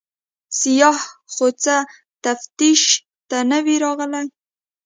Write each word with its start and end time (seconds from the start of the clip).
سیاح 0.59 0.99
خو 1.33 1.47
څه 1.63 1.75
تفتیش 2.23 2.81
ته 3.29 3.37
نه 3.51 3.59
وي 3.65 3.75
راغلی. 3.85 4.25